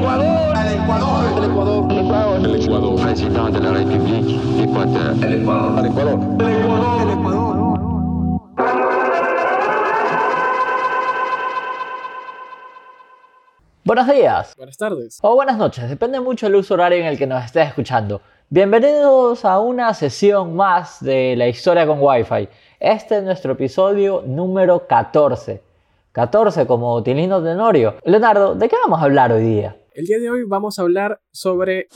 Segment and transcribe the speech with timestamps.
[0.00, 0.56] Ecuador.
[0.56, 1.24] El Ecuador.
[1.36, 1.92] El Ecuador.
[1.92, 2.40] El Ecuador.
[2.46, 3.00] El Ecuador.
[3.02, 5.24] Presidente de la República Ecuador.
[5.24, 5.78] El Ecuador.
[5.78, 6.40] El Ecuador.
[6.40, 7.02] El Ecuador.
[7.02, 7.50] El Ecuador.
[13.84, 14.54] Buenos días.
[14.56, 15.18] Buenas tardes.
[15.20, 18.22] O buenas noches, depende mucho del uso horario en el que nos estés escuchando.
[18.48, 22.48] Bienvenidos a una sesión más de la historia con Wi-Fi.
[22.78, 25.62] Este es nuestro episodio número 14.
[26.12, 27.96] 14 como Tilino Tenorio.
[28.04, 29.76] Leonardo, ¿de qué vamos a hablar hoy día?
[29.92, 31.88] El día de hoy vamos a hablar sobre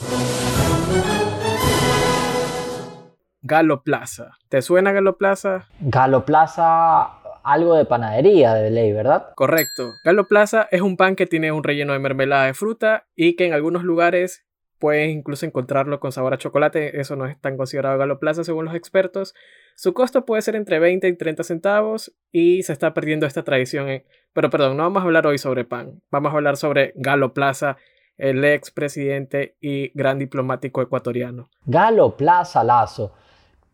[3.42, 4.32] Galo Plaza.
[4.48, 5.68] ¿Te suena Galo Plaza?
[5.78, 9.28] Galo Plaza, algo de panadería de ley, ¿verdad?
[9.36, 9.92] Correcto.
[10.04, 13.46] Galo Plaza es un pan que tiene un relleno de mermelada de fruta y que
[13.46, 14.44] en algunos lugares
[14.78, 17.00] puedes incluso encontrarlo con sabor a chocolate.
[17.00, 19.34] Eso no es tan considerado Galo Plaza según los expertos.
[19.74, 24.02] Su costo puede ser entre 20 y 30 centavos y se está perdiendo esta tradición.
[24.32, 26.00] Pero perdón, no vamos a hablar hoy sobre pan.
[26.10, 27.76] Vamos a hablar sobre Galo Plaza,
[28.18, 31.48] el ex presidente y gran diplomático ecuatoriano.
[31.66, 33.12] Galo Plaza Lazo.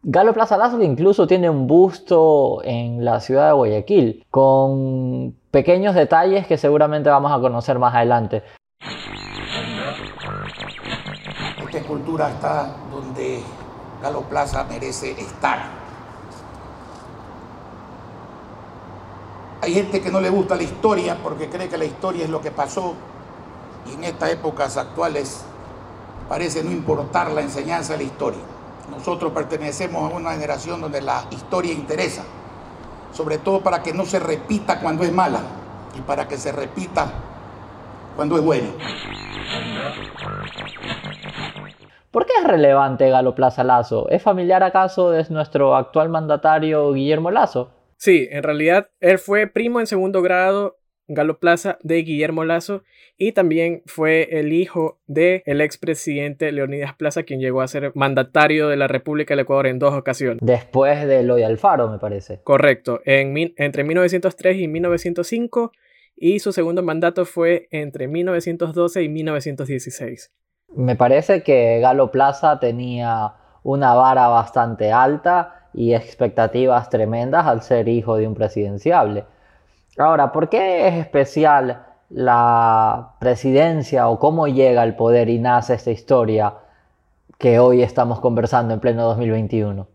[0.02, 5.94] Galo Plaza Lazo que incluso tiene un busto en la ciudad de Guayaquil, con pequeños
[5.94, 8.42] detalles que seguramente vamos a conocer más adelante.
[12.18, 13.40] Está donde
[14.02, 15.70] Galo Plaza merece estar.
[19.62, 22.40] Hay gente que no le gusta la historia porque cree que la historia es lo
[22.40, 22.94] que pasó
[23.86, 25.42] y en estas épocas actuales
[26.28, 28.40] parece no importar la enseñanza de la historia.
[28.90, 32.24] Nosotros pertenecemos a una generación donde la historia interesa,
[33.14, 35.42] sobre todo para que no se repita cuando es mala
[35.96, 37.08] y para que se repita
[38.16, 38.68] cuando es buena.
[42.10, 44.08] ¿Por qué es relevante Galo Plaza Lazo?
[44.08, 47.70] ¿Es familiar acaso de nuestro actual mandatario Guillermo Lazo?
[47.96, 52.82] Sí, en realidad él fue primo en segundo grado Galo Plaza de Guillermo Lazo
[53.16, 58.68] y también fue el hijo del el expresidente Leonidas Plaza, quien llegó a ser mandatario
[58.68, 60.38] de la República del Ecuador en dos ocasiones.
[60.40, 62.40] Después de lo de Alfaro, me parece.
[62.42, 65.72] Correcto, en, entre 1903 y 1905
[66.16, 70.32] y su segundo mandato fue entre 1912 y 1916.
[70.74, 77.88] Me parece que Galo Plaza tenía una vara bastante alta y expectativas tremendas al ser
[77.88, 79.24] hijo de un presidenciable.
[79.98, 85.90] Ahora, ¿por qué es especial la presidencia o cómo llega al poder y nace esta
[85.90, 86.54] historia
[87.38, 89.86] que hoy estamos conversando en pleno 2021?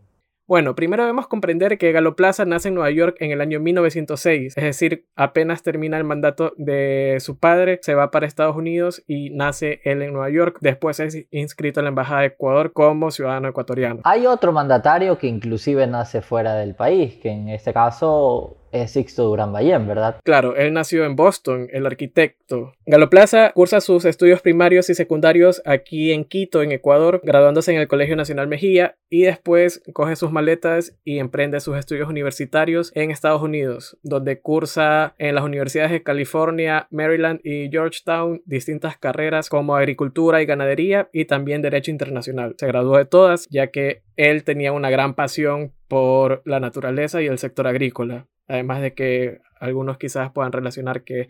[0.48, 4.56] Bueno, primero debemos comprender que Galo Plaza nace en Nueva York en el año 1906,
[4.56, 9.30] es decir, apenas termina el mandato de su padre, se va para Estados Unidos y
[9.30, 10.58] nace él en Nueva York.
[10.60, 14.02] Después es inscrito en la Embajada de Ecuador como ciudadano ecuatoriano.
[14.04, 19.24] Hay otro mandatario que inclusive nace fuera del país, que en este caso es Sixto
[19.24, 20.20] Durán Ballén, ¿verdad?
[20.24, 22.72] Claro, él nació en Boston, el arquitecto.
[22.86, 27.80] Galo Plaza cursa sus estudios primarios y secundarios aquí en Quito, en Ecuador, graduándose en
[27.80, 33.10] el Colegio Nacional Mejía y después coge sus maletas y emprende sus estudios universitarios en
[33.10, 39.76] Estados Unidos, donde cursa en las universidades de California, Maryland y Georgetown distintas carreras como
[39.76, 42.54] agricultura y ganadería y también derecho internacional.
[42.58, 47.26] Se graduó de todas ya que él tenía una gran pasión por la naturaleza y
[47.26, 48.26] el sector agrícola.
[48.48, 51.28] Además de que algunos quizás puedan relacionar que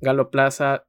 [0.00, 0.84] Galo Plaza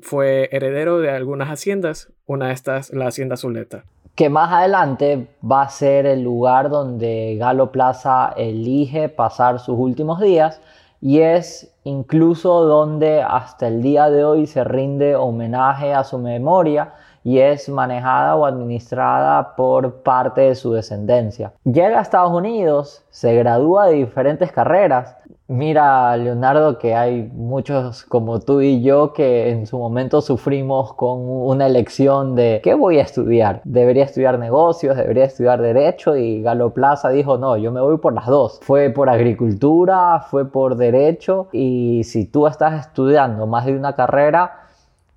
[0.00, 3.84] fue heredero de algunas haciendas, una de estas la hacienda Zuleta.
[4.14, 10.20] Que más adelante va a ser el lugar donde Galo Plaza elige pasar sus últimos
[10.20, 10.60] días
[11.00, 16.94] y es incluso donde hasta el día de hoy se rinde homenaje a su memoria
[17.24, 21.52] y es manejada o administrada por parte de su descendencia.
[21.64, 25.16] Llega a Estados Unidos, se gradúa de diferentes carreras.
[25.46, 31.20] Mira, Leonardo, que hay muchos como tú y yo que en su momento sufrimos con
[31.20, 33.60] una elección de ¿qué voy a estudiar?
[33.64, 34.96] ¿Debería estudiar negocios?
[34.96, 36.16] ¿Debería estudiar derecho?
[36.16, 38.58] Y Galo Plaza dijo, no, yo me voy por las dos.
[38.62, 44.63] Fue por agricultura, fue por derecho y si tú estás estudiando más de una carrera,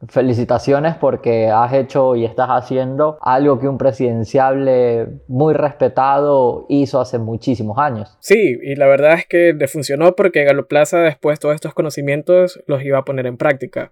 [0.10, 7.18] Felicitaciones porque has hecho y estás haciendo algo que un presidenciable muy respetado hizo hace
[7.18, 8.16] muchísimos años.
[8.20, 12.64] Sí, y la verdad es que le funcionó porque Galo Plaza después todos estos conocimientos
[12.68, 13.92] los iba a poner en práctica.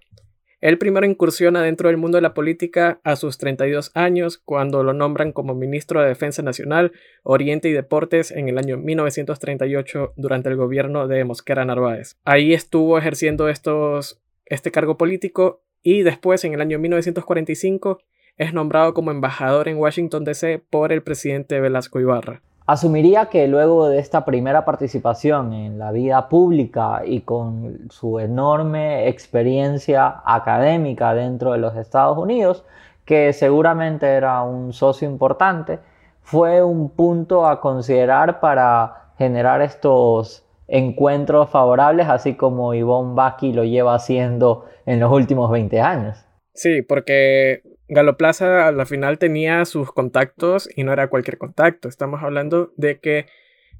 [0.60, 4.94] Él primero incursiona dentro del mundo de la política a sus 32 años cuando lo
[4.94, 6.92] nombran como ministro de Defensa Nacional,
[7.24, 12.16] Oriente y Deportes en el año 1938 durante el gobierno de Mosquera Narváez.
[12.24, 17.98] Ahí estuvo ejerciendo estos, este cargo político y después, en el año 1945,
[18.36, 20.60] es nombrado como embajador en Washington, D.C.
[20.68, 22.42] por el presidente Velasco Ibarra.
[22.66, 29.06] Asumiría que luego de esta primera participación en la vida pública y con su enorme
[29.06, 32.64] experiencia académica dentro de los Estados Unidos,
[33.04, 35.78] que seguramente era un socio importante,
[36.20, 43.64] fue un punto a considerar para generar estos encuentros favorables, así como Yvonne Baki lo
[43.64, 46.24] lleva haciendo en los últimos 20 años.
[46.54, 51.88] Sí, porque Galo Plaza a la final tenía sus contactos y no era cualquier contacto.
[51.88, 53.26] Estamos hablando de que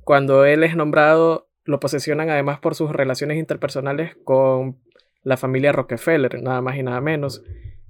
[0.04, 4.78] cuando él es nombrado lo posesionan además por sus relaciones interpersonales con
[5.24, 7.42] la familia Rockefeller, nada más y nada menos,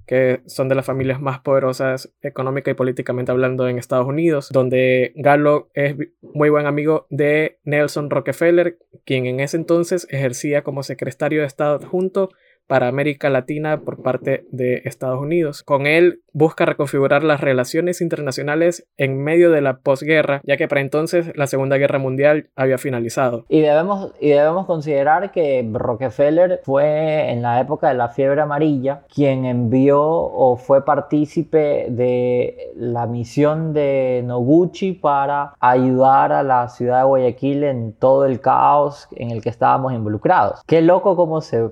[0.07, 5.11] que son de las familias más poderosas económica y políticamente hablando en Estados Unidos, donde
[5.15, 11.41] Galo es muy buen amigo de Nelson Rockefeller, quien en ese entonces ejercía como secretario
[11.41, 12.29] de Estado adjunto
[12.67, 15.63] para América Latina por parte de Estados Unidos.
[15.63, 20.81] Con él busca reconfigurar las relaciones internacionales en medio de la posguerra, ya que para
[20.81, 23.45] entonces la Segunda Guerra Mundial había finalizado.
[23.49, 29.01] Y debemos, y debemos considerar que Rockefeller fue en la época de la fiebre amarilla
[29.13, 36.99] quien envió o fue partícipe de la misión de Noguchi para ayudar a la ciudad
[36.99, 40.61] de Guayaquil en todo el caos en el que estábamos involucrados.
[40.67, 41.69] Qué loco cómo se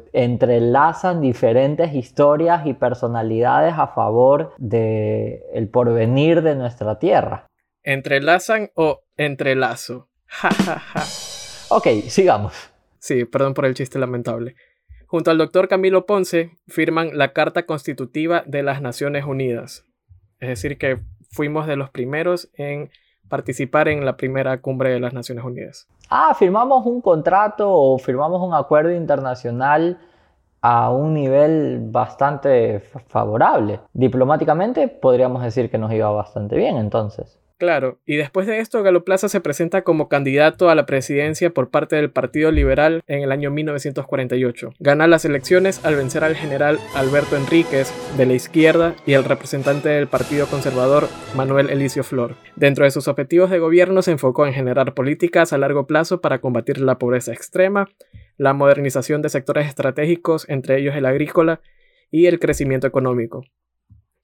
[0.86, 7.48] entrelazan diferentes historias y personalidades a favor de el porvenir de nuestra tierra.
[7.84, 10.10] ¿Entrelazan o entrelazo?
[11.70, 12.54] ok, sigamos.
[13.00, 14.56] Sí, perdón por el chiste lamentable.
[15.08, 19.86] Junto al doctor Camilo Ponce firman la Carta Constitutiva de las Naciones Unidas.
[20.40, 21.00] Es decir, que
[21.32, 22.92] fuimos de los primeros en
[23.28, 25.88] participar en la primera cumbre de las Naciones Unidas.
[26.10, 30.00] Ah, firmamos un contrato o firmamos un acuerdo internacional
[30.68, 33.82] a un nivel bastante favorable.
[33.94, 37.40] Diplomáticamente podríamos decir que nos iba bastante bien entonces.
[37.60, 41.70] Claro, y después de esto Galo Plaza se presenta como candidato a la presidencia por
[41.70, 44.74] parte del Partido Liberal en el año 1948.
[44.80, 49.90] Gana las elecciones al vencer al general Alberto Enríquez de la izquierda y al representante
[49.90, 52.34] del Partido Conservador Manuel Elicio Flor.
[52.56, 56.40] Dentro de sus objetivos de gobierno se enfocó en generar políticas a largo plazo para
[56.40, 57.88] combatir la pobreza extrema,
[58.38, 61.62] la modernización de sectores estratégicos, entre ellos el agrícola,
[62.12, 63.44] y el crecimiento económico.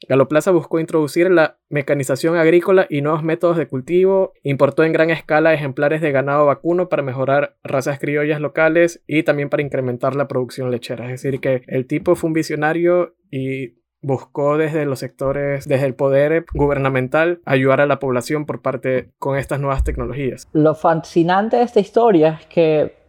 [0.07, 5.53] Galoplaza buscó introducir la mecanización agrícola y nuevos métodos de cultivo, importó en gran escala
[5.53, 10.71] ejemplares de ganado vacuno para mejorar razas criollas locales y también para incrementar la producción
[10.71, 11.11] lechera.
[11.11, 15.93] Es decir, que el tipo fue un visionario y buscó desde los sectores, desde el
[15.93, 20.47] poder gubernamental, ayudar a la población por parte con estas nuevas tecnologías.
[20.53, 23.00] Lo fascinante de esta historia es que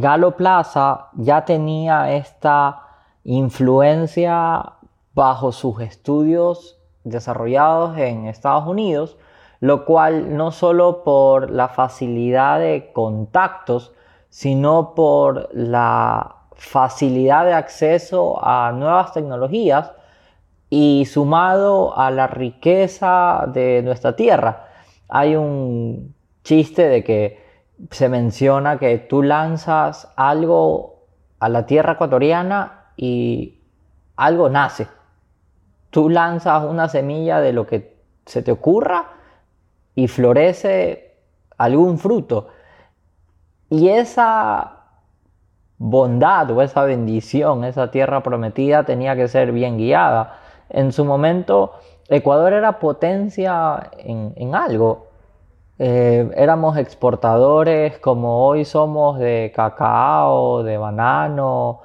[0.00, 2.82] Galo Plaza ya tenía esta
[3.24, 4.72] influencia
[5.14, 9.18] bajo sus estudios desarrollados en Estados Unidos,
[9.60, 13.92] lo cual no solo por la facilidad de contactos,
[14.30, 19.92] sino por la facilidad de acceso a nuevas tecnologías
[20.70, 24.68] y sumado a la riqueza de nuestra tierra.
[25.08, 27.41] Hay un chiste de que
[27.90, 31.06] se menciona que tú lanzas algo
[31.40, 33.62] a la tierra ecuatoriana y
[34.16, 34.86] algo nace
[35.92, 39.10] tú lanzas una semilla de lo que se te ocurra
[39.94, 41.18] y florece
[41.58, 42.48] algún fruto.
[43.68, 44.78] Y esa
[45.76, 50.38] bondad o esa bendición, esa tierra prometida tenía que ser bien guiada.
[50.70, 51.74] En su momento,
[52.08, 55.08] Ecuador era potencia en, algo.
[55.84, 61.80] Eh, éramos exportadores como hoy somos de cacao, de banano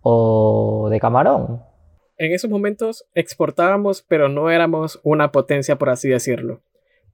[0.00, 1.60] o de camarón
[2.22, 6.62] en esos momentos exportábamos, pero no éramos una potencia, por así decirlo.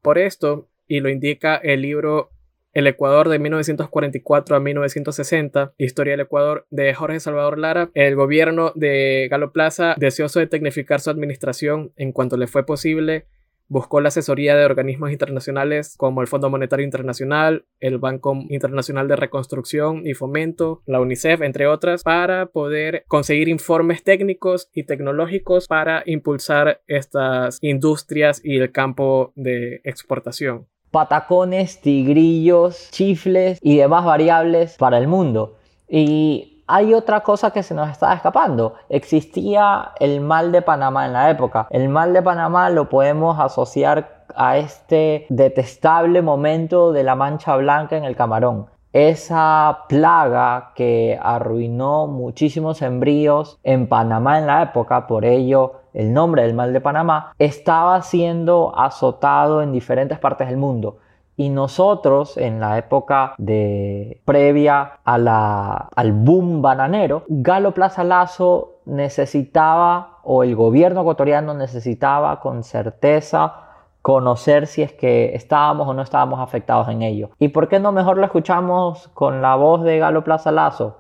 [0.03, 2.31] Por esto, y lo indica el libro
[2.75, 8.73] El Ecuador de 1944 a 1960, Historia del Ecuador de Jorge Salvador Lara, el gobierno
[8.75, 13.25] de Galo Plaza, deseoso de tecnificar su administración en cuanto le fue posible,
[13.69, 19.17] Buscó la asesoría de organismos internacionales como el Fondo Monetario Internacional, el Banco Internacional de
[19.17, 26.03] Reconstrucción y Fomento, la UNICEF, entre otras, para poder conseguir informes técnicos y tecnológicos para
[26.07, 30.67] impulsar estas industrias y el campo de exportación.
[30.91, 35.59] Patacones, tigrillos, chifles y demás variables para el mundo.
[35.87, 38.75] Y hay otra cosa que se nos está escapando.
[38.91, 41.67] Existía el mal de Panamá en la época.
[41.71, 47.97] El mal de Panamá lo podemos asociar a este detestable momento de la mancha blanca
[47.97, 48.67] en el camarón.
[48.93, 56.43] Esa plaga que arruinó muchísimos embrios en Panamá en la época, por ello el nombre
[56.43, 60.99] del mal de Panamá, estaba siendo azotado en diferentes partes del mundo
[61.39, 70.43] Y nosotros, en la época de previa al boom bananero, Galo Plaza Lazo necesitaba, o
[70.43, 73.55] el gobierno ecuatoriano necesitaba con certeza
[74.03, 77.31] conocer si es que estábamos o no estábamos afectados en ello.
[77.39, 80.99] ¿Y por qué no mejor lo escuchamos con la voz de Galo Plaza Lazo?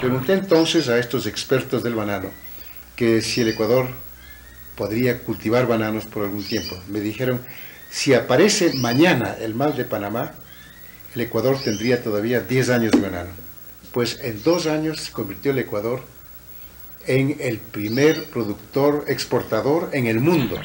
[0.00, 2.30] Pregunté entonces a estos expertos del banano
[2.96, 3.84] que si el Ecuador
[4.78, 6.74] podría cultivar bananos por algún tiempo.
[6.88, 7.42] Me dijeron
[7.92, 10.32] si aparece mañana el mal de Panamá,
[11.14, 13.30] el Ecuador tendría todavía 10 años de banano.
[13.92, 16.00] Pues en dos años se convirtió el Ecuador
[17.06, 20.56] en el primer productor exportador en el mundo.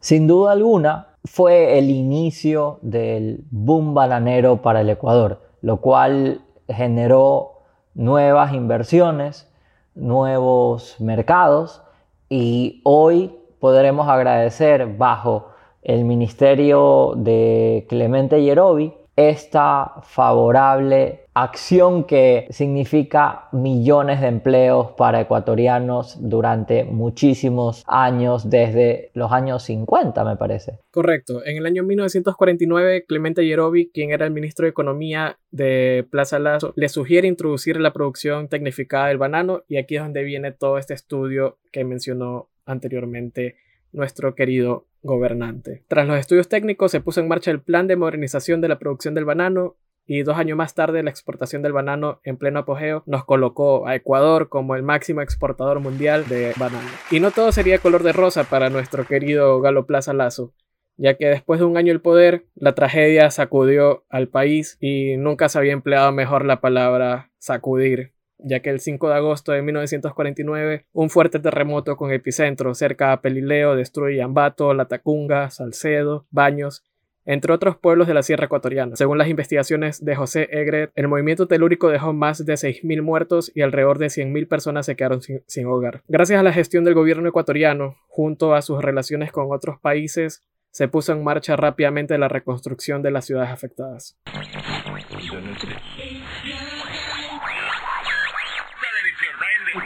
[0.00, 7.62] Sin duda alguna, fue el inicio del boom bananero para el Ecuador, lo cual generó
[7.94, 9.48] nuevas inversiones,
[9.94, 11.80] nuevos mercados
[12.28, 13.32] y hoy
[13.66, 15.48] podremos agradecer bajo
[15.82, 26.16] el ministerio de Clemente Yerobi esta favorable acción que significa millones de empleos para ecuatorianos
[26.20, 30.78] durante muchísimos años, desde los años 50 me parece.
[30.90, 31.44] Correcto.
[31.44, 36.72] En el año 1949, Clemente Yerobi, quien era el ministro de Economía de Plaza Lazo,
[36.76, 40.94] le sugiere introducir la producción tecnificada del banano y aquí es donde viene todo este
[40.94, 43.56] estudio que mencionó anteriormente
[43.92, 45.84] nuestro querido gobernante.
[45.88, 49.14] Tras los estudios técnicos se puso en marcha el plan de modernización de la producción
[49.14, 53.24] del banano y dos años más tarde la exportación del banano en pleno apogeo nos
[53.24, 56.88] colocó a Ecuador como el máximo exportador mundial de banano.
[57.10, 60.52] Y no todo sería color de rosa para nuestro querido Galo Plaza Lazo,
[60.96, 65.48] ya que después de un año el poder, la tragedia sacudió al país y nunca
[65.48, 70.86] se había empleado mejor la palabra sacudir ya que el 5 de agosto de 1949
[70.92, 76.84] un fuerte terremoto con epicentro cerca a Pelileo destruye Ambato, Latacunga, Salcedo, Baños,
[77.26, 78.94] entre otros pueblos de la Sierra Ecuatoriana.
[78.94, 83.62] Según las investigaciones de José Egret, el movimiento telúrico dejó más de 6.000 muertos y
[83.62, 86.02] alrededor de 100.000 personas se quedaron sin, sin, hogar.
[86.06, 90.88] Gracias a la gestión del gobierno ecuatoriano, junto a sus relaciones con otros países, se
[90.88, 94.18] puso en marcha rápidamente la reconstrucción de las ciudades afectadas.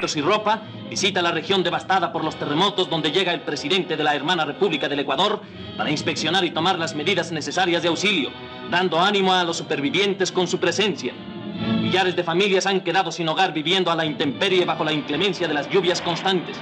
[0.00, 4.14] Y ropa, visita la región devastada por los terremotos donde llega el presidente de la
[4.14, 5.42] hermana República del Ecuador
[5.76, 8.30] para inspeccionar y tomar las medidas necesarias de auxilio,
[8.71, 11.12] dando ánimo a los supervivientes con su presencia.
[11.83, 15.52] Millares de familias han quedado sin hogar viviendo a la intemperie bajo la inclemencia de
[15.52, 16.57] las lluvias constantes.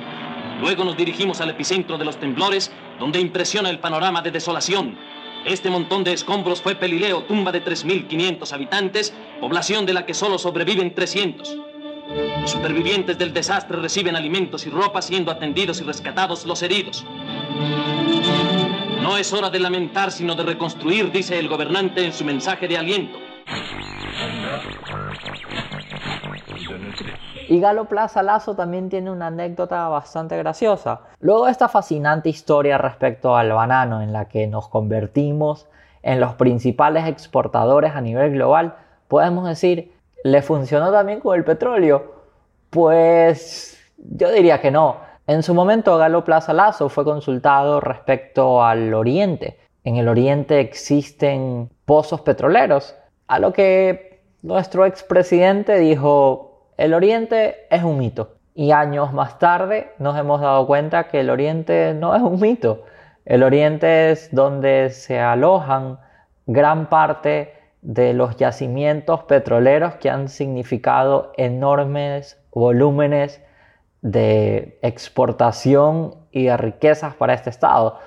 [0.61, 4.99] Luego nos dirigimos al epicentro de los temblores, donde impresiona el panorama de desolación.
[5.45, 10.38] Este montón de escombros fue Pelileo, tumba de 3.500 habitantes, población de la que solo
[10.38, 11.68] sobreviven 300.
[12.09, 17.05] Los supervivientes del desastre reciben alimentos y ropa siendo atendidos y rescatados los heridos.
[19.03, 22.79] No es hora de lamentar, sino de reconstruir, dice el gobernante en su mensaje de
[22.79, 23.19] aliento.
[27.49, 31.00] Y Galo Plaza Lazo también tiene una anécdota bastante graciosa.
[31.21, 35.67] Luego de esta fascinante historia respecto al banano en la que nos convertimos
[36.03, 38.77] en los principales exportadores a nivel global,
[39.09, 39.93] podemos decir
[40.25, 42.15] ¿Le funcionó también con el petróleo?
[42.71, 44.97] Pues yo diría que no.
[45.27, 49.59] En su momento Galo Plaza Lazo fue consultado respecto al Oriente.
[49.85, 52.97] En el Oriente existen pozos petroleros,
[53.27, 58.37] a lo que nuestro expresidente dijo, el Oriente es un mito.
[58.55, 62.85] Y años más tarde nos hemos dado cuenta que el Oriente no es un mito.
[63.25, 65.99] El Oriente es donde se alojan
[66.47, 73.41] gran parte de los yacimientos petroleros que han significado enormes volúmenes
[74.03, 77.99] de exportación y de riquezas para este Estado.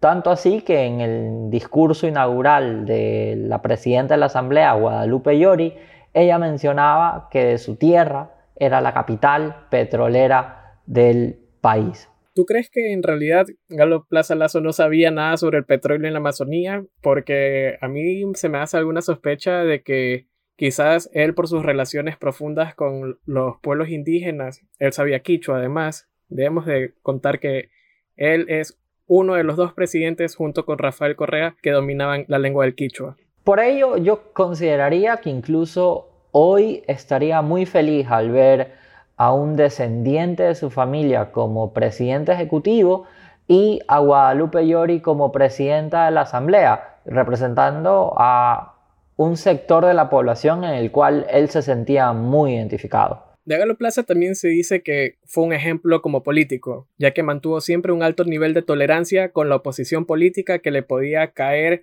[0.00, 5.76] Tanto así que en el discurso inaugural de la presidenta de la Asamblea, Guadalupe Llori,
[6.14, 12.08] ella mencionaba que su tierra era la capital petrolera del país.
[12.34, 16.12] ¿Tú crees que en realidad Galo Plaza Lazo no sabía nada sobre el petróleo en
[16.12, 16.84] la Amazonía?
[17.02, 22.16] Porque a mí se me hace alguna sospecha de que quizás él por sus relaciones
[22.16, 27.70] profundas con los pueblos indígenas, él sabía quicho además, debemos de contar que
[28.16, 32.64] él es uno de los dos presidentes junto con Rafael Correa que dominaban la lengua
[32.64, 33.16] del quichua.
[33.42, 38.79] Por ello yo consideraría que incluso hoy estaría muy feliz al ver
[39.20, 43.04] a un descendiente de su familia como presidente ejecutivo
[43.46, 48.78] y a Guadalupe Llori como presidenta de la Asamblea, representando a
[49.16, 53.22] un sector de la población en el cual él se sentía muy identificado.
[53.44, 57.60] De Galo Plaza también se dice que fue un ejemplo como político, ya que mantuvo
[57.60, 61.82] siempre un alto nivel de tolerancia con la oposición política que le podía caer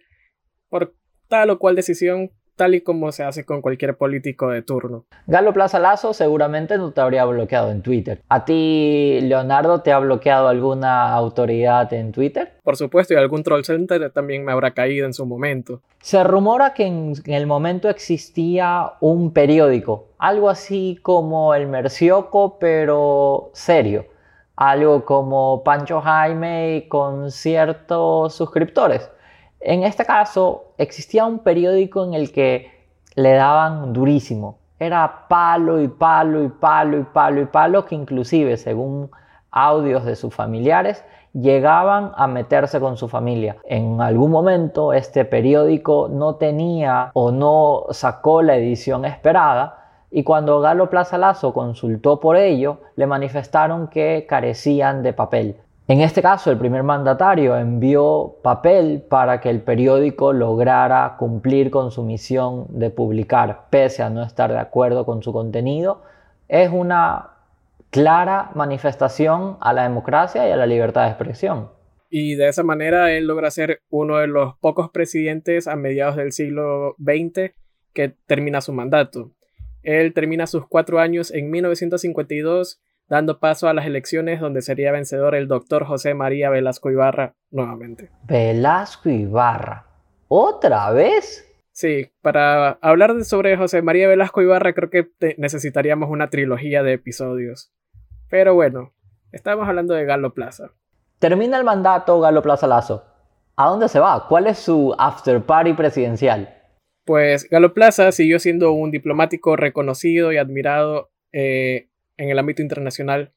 [0.69, 0.95] por
[1.27, 5.05] tal o cual decisión tal y como se hace con cualquier político de turno.
[5.27, 8.21] Galo Plaza Lazo seguramente no te habría bloqueado en Twitter.
[8.27, 12.53] ¿A ti, Leonardo, te ha bloqueado alguna autoridad en Twitter?
[12.63, 15.81] Por supuesto, y algún troll center también me habrá caído en su momento.
[16.01, 23.51] Se rumora que en, el momento existía un periódico, algo así como el Mercioco, pero
[23.53, 24.05] serio.
[24.55, 29.11] Algo como Pancho Jaime con ciertos suscriptores
[29.67, 32.71] en este caso, existía un periódico en el que
[33.15, 34.59] le daban durísimo.
[34.79, 39.11] Era palo y palo y palo y palo y palo que inclusive, según
[39.51, 43.57] audios de sus familiares, llegaban a meterse con su familia.
[43.65, 50.61] En algún momento este periódico no tenía o no sacó la edición esperada y cuando
[50.61, 55.57] Galo Plaza Lazo consultó por ello, le manifestaron que carecían de papel.
[55.89, 61.91] En este caso, el primer mandatario envió papel para que el periódico lograra cumplir con
[61.91, 66.03] su misión de publicar, pese a no estar de acuerdo con su contenido.
[66.49, 67.29] Es una
[67.89, 71.69] clara manifestación a la democracia y a la libertad de expresión.
[72.09, 76.33] Y de esa manera él logra ser uno de los pocos presidentes a mediados del
[76.33, 77.53] siglo XX
[77.93, 79.31] que termina su mandato.
[79.83, 85.35] Él termina sus cuatro años en 1952 dando paso a las elecciones donde sería vencedor
[85.35, 88.09] el doctor José María Velasco Ibarra nuevamente.
[88.23, 89.85] Velasco Ibarra.
[90.27, 91.43] ¿Otra vez?
[91.71, 97.71] Sí, para hablar sobre José María Velasco Ibarra creo que necesitaríamos una trilogía de episodios.
[98.29, 98.93] Pero bueno,
[99.31, 100.71] estamos hablando de Galo Plaza.
[101.19, 103.05] Termina el mandato Galo Plaza Lazo.
[103.55, 104.27] ¿A dónde se va?
[104.27, 106.53] ¿Cuál es su after party presidencial?
[107.05, 113.31] Pues Galo Plaza siguió siendo un diplomático reconocido y admirado eh, en el ámbito internacional.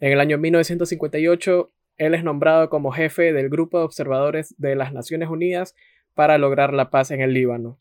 [0.00, 4.92] En el año 1958, él es nombrado como jefe del Grupo de Observadores de las
[4.92, 5.74] Naciones Unidas
[6.14, 7.78] para lograr la paz en el Líbano.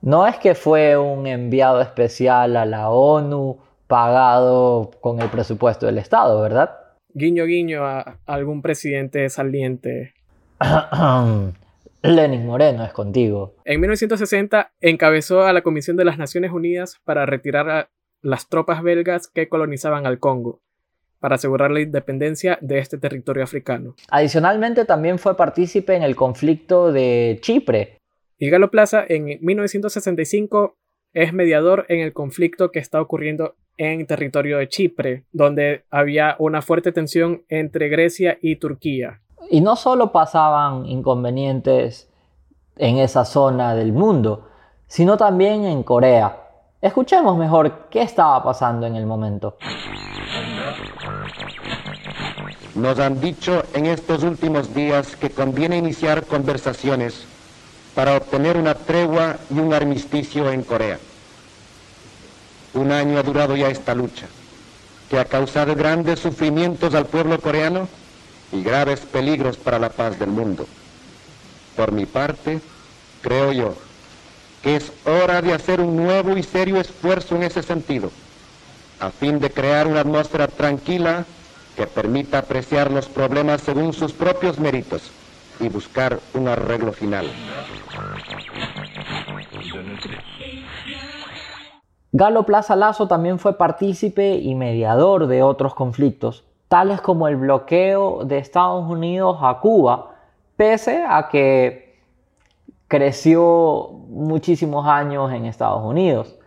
[0.00, 5.98] No es que fue un enviado especial a la ONU pagado con el presupuesto del
[5.98, 6.70] Estado, ¿verdad?
[7.14, 10.14] Guiño guiño a algún presidente saliente.
[12.02, 13.54] Lenin Moreno es contigo.
[13.64, 17.90] En 1960 encabezó a la Comisión de las Naciones Unidas para retirar
[18.22, 20.60] las tropas belgas que colonizaban al Congo
[21.20, 23.94] para asegurar la independencia de este territorio africano.
[24.10, 28.00] Adicionalmente también fue partícipe en el conflicto de Chipre.
[28.38, 30.74] Y Galo Plaza en 1965
[31.12, 36.60] es mediador en el conflicto que está ocurriendo en territorio de Chipre, donde había una
[36.60, 39.20] fuerte tensión entre Grecia y Turquía.
[39.48, 42.10] Y no solo pasaban inconvenientes
[42.76, 44.48] en esa zona del mundo,
[44.88, 46.41] sino también en Corea,
[46.82, 49.56] Escuchemos mejor qué estaba pasando en el momento.
[52.74, 57.24] Nos han dicho en estos últimos días que conviene iniciar conversaciones
[57.94, 60.98] para obtener una tregua y un armisticio en Corea.
[62.74, 64.26] Un año ha durado ya esta lucha,
[65.08, 67.86] que ha causado grandes sufrimientos al pueblo coreano
[68.50, 70.66] y graves peligros para la paz del mundo.
[71.76, 72.60] Por mi parte,
[73.22, 73.91] creo yo
[74.62, 78.10] que es hora de hacer un nuevo y serio esfuerzo en ese sentido,
[79.00, 81.24] a fin de crear una atmósfera tranquila
[81.76, 85.10] que permita apreciar los problemas según sus propios méritos
[85.58, 87.26] y buscar un arreglo final.
[92.12, 98.24] Galo Plaza Lazo también fue partícipe y mediador de otros conflictos, tales como el bloqueo
[98.24, 100.14] de Estados Unidos a Cuba,
[100.56, 101.91] pese a que
[102.92, 106.38] creció muchísimos años en Estados Unidos.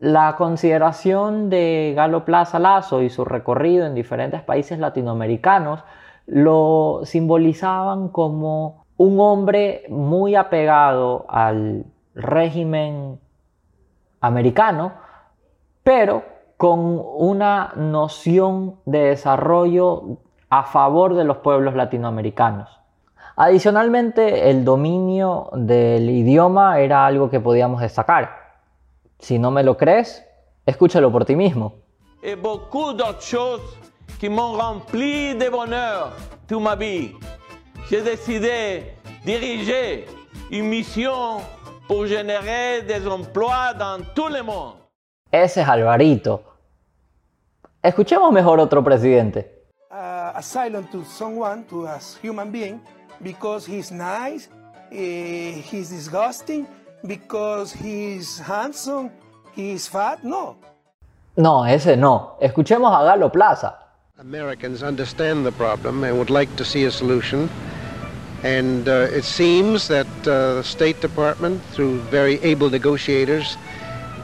[0.00, 5.84] La consideración de Galo Plaza Lazo y su recorrido en diferentes países latinoamericanos
[6.26, 11.84] lo simbolizaban como un hombre muy apegado al
[12.16, 13.20] régimen
[14.20, 14.94] americano,
[15.84, 16.24] pero
[16.56, 20.18] con una noción de desarrollo
[20.50, 22.83] a favor de los pueblos latinoamericanos.
[23.36, 28.30] Adicionalmente, el dominio del idioma era algo que podíamos destacar.
[29.18, 30.24] Si no me lo crees,
[30.66, 31.74] escúchalo por ti mismo.
[32.22, 33.60] Et beaucoup d'autres choses
[34.20, 36.12] qui m'ont rempli de bonheur
[36.46, 37.12] toute ma vie.
[37.90, 38.94] J'ai décidé
[39.24, 40.06] diriger
[40.50, 41.40] une mission
[41.88, 44.76] pour générer des emplois dans tout le monde.
[45.32, 46.42] Ese es Alvarito.
[47.82, 49.66] Escuchemos mejor otro presidente.
[49.90, 52.80] Uh, asylum to someone, to a human being,
[53.22, 54.48] because he's nice,
[54.90, 56.66] uh, he's disgusting,
[57.06, 59.10] because he's handsome,
[59.52, 60.24] he's fat.
[60.24, 60.56] No.
[61.36, 62.36] No, ese no.
[62.40, 63.74] Escuchemos a Galo Plaza.
[64.18, 67.50] Americans understand the problem and would like to see a solution.
[68.44, 73.56] And uh, it seems that uh, the State Department, through very able negotiators,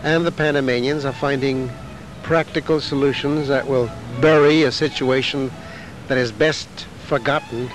[0.03, 1.71] and the Panamanians are finding
[2.23, 5.51] practical solutions that will bury a situation
[6.09, 6.69] that is best
[7.07, 7.69] forgotten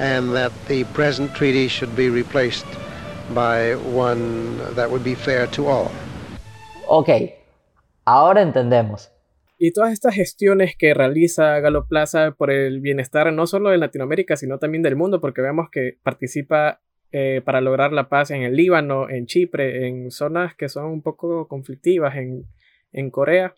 [0.00, 2.66] and that the present treaty should be replaced
[3.34, 5.90] by one that would be fair to all.
[6.88, 7.08] Ok,
[8.04, 9.12] ahora entendemos.
[9.58, 14.36] Y todas estas gestiones que realiza Galo Plaza por el bienestar no solo de Latinoamérica,
[14.36, 16.80] sino también del mundo, porque vemos que participa
[17.12, 21.02] eh, para lograr la paz en el Líbano, en Chipre, en zonas que son un
[21.02, 22.46] poco conflictivas, en,
[22.92, 23.54] en Corea,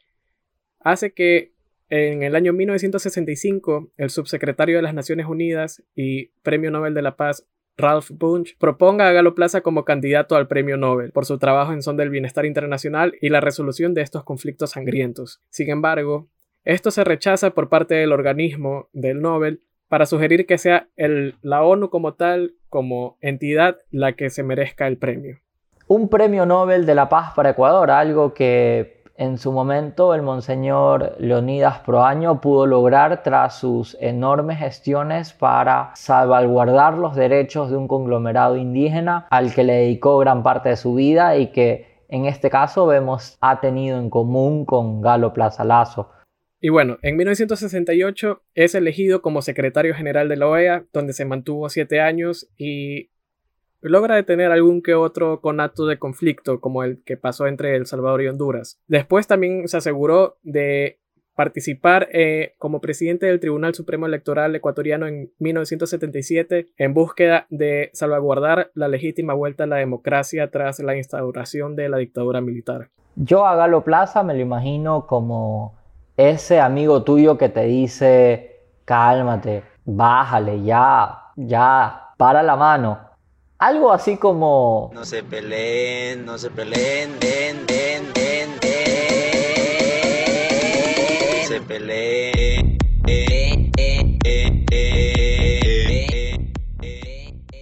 [0.81, 1.52] hace que
[1.92, 7.16] en el año 1965 el subsecretario de las Naciones Unidas y Premio Nobel de la
[7.16, 11.74] Paz Ralph Bunche proponga a Galo Plaza como candidato al premio Nobel por su trabajo
[11.74, 15.42] en son del bienestar internacional y la resolución de estos conflictos sangrientos.
[15.50, 16.28] Sin embargo,
[16.64, 21.90] esto se rechaza por parte del organismo del Nobel para sugerir que sea la ONU
[21.90, 25.40] como tal, como entidad, la que se merezca el premio.
[25.88, 31.16] Un premio Nobel de la Paz para Ecuador, algo que en su momento el monseñor
[31.18, 38.57] Leonidas Proaño pudo lograr tras sus enormes gestiones para salvaguardar los derechos de un conglomerado
[38.57, 42.87] indígena al que le dedicó gran parte de su vida y que en este caso
[42.87, 46.11] vemos ha tenido en común con Galo Plaza Lazo.
[46.61, 51.68] Y bueno, en 1968 es elegido como secretario general de la OEA, donde se mantuvo
[51.68, 53.12] siete años y
[53.83, 58.23] logra detener algún que otro conato de conflicto, como el que pasó entre El Salvador
[58.23, 58.81] y Honduras.
[58.87, 60.99] Después también se aseguró de
[61.35, 68.71] participar eh, como presidente del Tribunal Supremo Electoral ecuatoriano en 1977 en búsqueda de salvaguardar
[68.75, 72.90] la legítima vuelta a la democracia tras la instauración de la dictadura militar.
[73.16, 75.75] Yo a Galo Plaza me lo imagino como
[76.16, 83.01] ese amigo tuyo que te dice, cálmate, bájale, ya, ya, para la mano,
[83.62, 84.90] algo así como...
[84.92, 88.68] No se peleen, no se peleen, den, den, den, den.
[91.46, 92.32] Se peleen.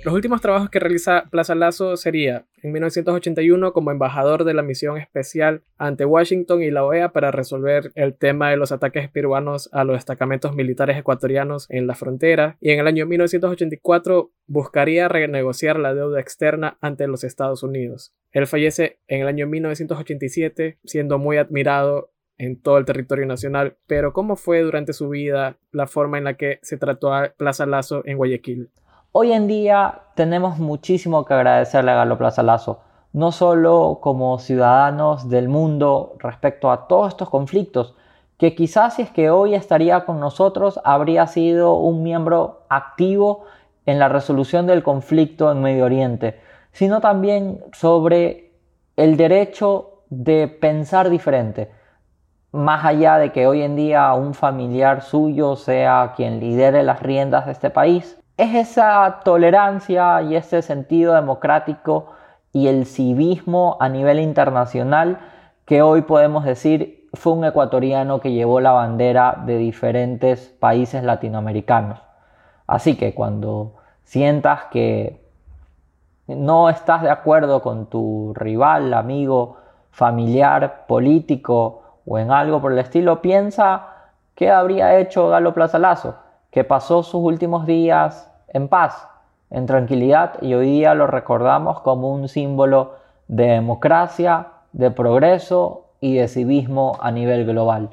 [0.03, 4.97] Los últimos trabajos que realiza Plaza Lazo sería en 1981 como embajador de la misión
[4.97, 9.85] especial ante Washington y la OEA para resolver el tema de los ataques peruanos a
[9.85, 15.93] los destacamentos militares ecuatorianos en la frontera y en el año 1984 buscaría renegociar la
[15.93, 18.15] deuda externa ante los Estados Unidos.
[18.33, 24.15] Él fallece en el año 1987 siendo muy admirado en todo el territorio nacional, pero
[24.15, 28.03] ¿cómo fue durante su vida la forma en la que se trató a Plaza Lazo
[28.07, 28.71] en Guayaquil?
[29.13, 32.79] Hoy en día tenemos muchísimo que agradecerle a Galo Plaza Lazo,
[33.13, 37.97] no solo como ciudadanos del mundo respecto a todos estos conflictos,
[38.39, 43.47] que quizás si es que hoy estaría con nosotros habría sido un miembro activo
[43.85, 46.39] en la resolución del conflicto en Medio Oriente,
[46.71, 48.53] sino también sobre
[48.95, 51.73] el derecho de pensar diferente,
[52.53, 57.47] más allá de que hoy en día un familiar suyo sea quien lidere las riendas
[57.47, 62.07] de este país, es esa tolerancia y ese sentido democrático
[62.55, 65.19] y el civismo a nivel internacional
[65.67, 72.01] que hoy podemos decir fue un ecuatoriano que llevó la bandera de diferentes países latinoamericanos.
[72.67, 73.75] Así que cuando
[74.05, 75.21] sientas que
[76.27, 79.59] no estás de acuerdo con tu rival, amigo,
[79.91, 83.87] familiar, político o en algo por el estilo, piensa
[84.35, 86.15] qué habría hecho Galo Plaza Lazo,
[86.51, 89.09] que pasó sus últimos días en paz,
[89.51, 92.95] en tranquilidad y hoy día lo recordamos como un símbolo
[93.29, 97.91] de democracia, de progreso y de civismo a nivel global.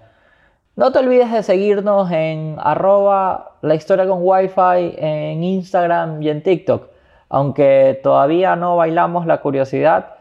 [0.76, 6.44] No te olvides de seguirnos en arroba la historia con wifi en Instagram y en
[6.44, 6.90] TikTok.
[7.30, 10.14] Aunque todavía no bailamos la curiosidad,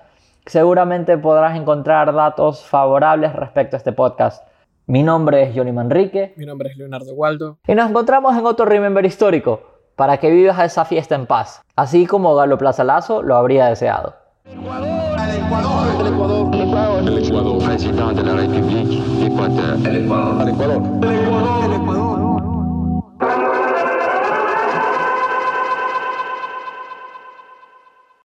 [0.46, 4.46] seguramente podrás encontrar datos favorables respecto a este podcast.
[4.86, 6.32] Mi nombre es Johnny Manrique.
[6.36, 7.58] Mi nombre es Leonardo Waldo.
[7.66, 12.06] Y nos encontramos en otro Remember histórico para que vivas esa fiesta en paz, así
[12.06, 14.14] como Galo Plaza Lazo lo habría deseado.
[14.44, 20.42] El Ecuador, el Ecuador, el Ecuador, el Ecuador, presidente de la República, Ecuador, el Ecuador,
[20.42, 22.05] el Ecuador, el Ecuador, el Ecuador.